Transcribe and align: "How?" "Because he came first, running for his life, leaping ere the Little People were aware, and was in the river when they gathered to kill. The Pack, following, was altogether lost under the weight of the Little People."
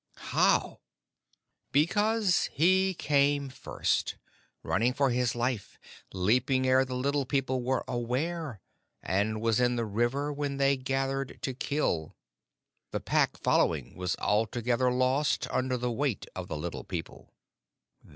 "How?" 0.31 0.79
"Because 1.71 2.49
he 2.53 2.95
came 2.95 3.49
first, 3.49 4.15
running 4.63 4.93
for 4.95 5.11
his 5.11 5.35
life, 5.35 5.77
leaping 6.11 6.65
ere 6.65 6.83
the 6.83 6.95
Little 6.95 7.23
People 7.23 7.61
were 7.61 7.83
aware, 7.87 8.61
and 9.03 9.39
was 9.41 9.59
in 9.59 9.75
the 9.75 9.85
river 9.85 10.33
when 10.33 10.57
they 10.57 10.75
gathered 10.75 11.37
to 11.43 11.53
kill. 11.53 12.15
The 12.89 12.99
Pack, 12.99 13.37
following, 13.43 13.93
was 13.95 14.15
altogether 14.17 14.91
lost 14.91 15.47
under 15.51 15.77
the 15.77 15.91
weight 15.91 16.25
of 16.35 16.47
the 16.47 16.57
Little 16.57 16.83
People." 16.83 17.31